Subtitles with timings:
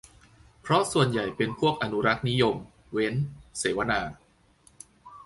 [0.61, 2.55] เพราะส่วนใหญ่เป็นพวกอนุรักษ์นิยม
[2.91, 3.13] เว้น
[3.57, 4.01] เสวนา